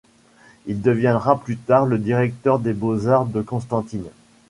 Il 0.65 0.81
deviendra 0.81 1.39
plus 1.39 1.57
tard 1.57 1.85
le 1.85 1.99
directeur 1.99 2.57
des 2.57 2.73
Beaux-Arts 2.73 3.27
de 3.27 3.43
Constantine. 3.43 4.07